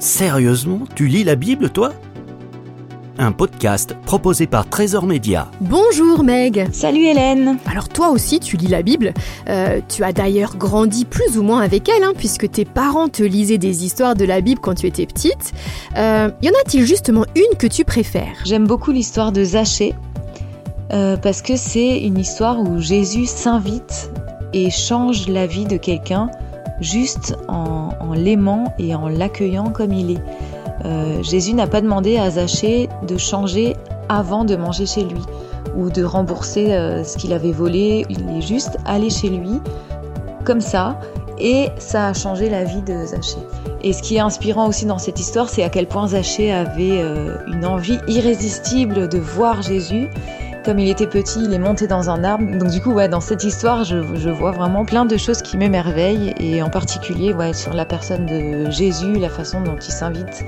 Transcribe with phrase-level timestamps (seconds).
[0.00, 1.92] Sérieusement, tu lis la Bible, toi?
[3.18, 5.50] Un podcast proposé par Trésor Média.
[5.60, 9.12] Bonjour Meg Salut Hélène Alors toi aussi tu lis la Bible.
[9.48, 13.24] Euh, tu as d'ailleurs grandi plus ou moins avec elle, hein, puisque tes parents te
[13.24, 15.52] lisaient des histoires de la Bible quand tu étais petite.
[15.96, 18.36] Euh, y en a-t-il justement une que tu préfères?
[18.44, 19.96] J'aime beaucoup l'histoire de Zachée,
[20.92, 24.12] euh, parce que c'est une histoire où Jésus s'invite
[24.52, 26.30] et change la vie de quelqu'un
[26.80, 30.22] juste en, l'aimant et en l'accueillant comme il est.
[30.84, 33.76] Euh, Jésus n'a pas demandé à Zachée de changer
[34.08, 35.20] avant de manger chez lui
[35.76, 38.06] ou de rembourser euh, ce qu'il avait volé.
[38.08, 39.60] Il est juste allé chez lui
[40.44, 40.98] comme ça
[41.38, 43.38] et ça a changé la vie de Zachée.
[43.82, 47.00] Et ce qui est inspirant aussi dans cette histoire, c'est à quel point Zachée avait
[47.00, 50.10] euh, une envie irrésistible de voir Jésus
[50.64, 52.44] comme il était petit, il est monté dans un arbre.
[52.58, 55.56] Donc du coup, ouais, dans cette histoire, je, je vois vraiment plein de choses qui
[55.56, 60.44] m'émerveillent, et en particulier ouais, sur la personne de Jésus, la façon dont il s'invite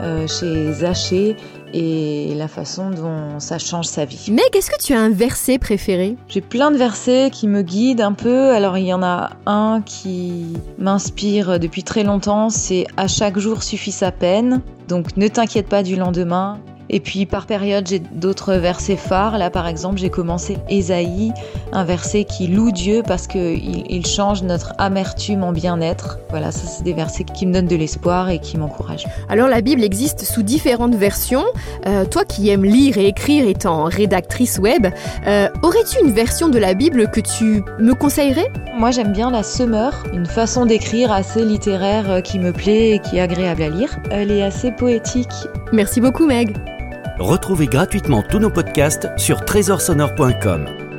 [0.00, 1.36] euh, chez Zachée,
[1.72, 4.32] et la façon dont ça change sa vie.
[4.32, 6.16] Meg, est-ce que tu as un verset préféré?
[6.26, 8.50] J'ai plein de versets qui me guident un peu.
[8.50, 10.46] Alors il y en a un qui
[10.78, 14.62] m'inspire depuis très longtemps, c'est à chaque jour suffit sa peine.
[14.88, 16.58] Donc ne t'inquiète pas du lendemain.
[16.92, 19.38] Et puis par période, j'ai d'autres versets phares.
[19.38, 21.32] Là, par exemple, j'ai commencé Ésaïe,
[21.72, 26.18] un verset qui loue Dieu parce qu'il il change notre amertume en bien-être.
[26.30, 29.06] Voilà, ça c'est des versets qui me donnent de l'espoir et qui m'encouragent.
[29.28, 31.44] Alors la Bible existe sous différentes versions.
[31.86, 34.88] Euh, toi qui aimes lire et écrire étant rédactrice web,
[35.26, 38.50] euh, aurais-tu une version de la Bible que tu me conseillerais?
[38.76, 42.98] Moi j'aime bien la Semeur, une façon d'écrire assez littéraire euh, qui me plaît et
[42.98, 43.96] qui est agréable à lire.
[44.10, 45.28] Elle est assez poétique.
[45.72, 46.56] Merci beaucoup Meg
[47.20, 50.89] Retrouvez gratuitement tous nos podcasts sur trésorsonore.com.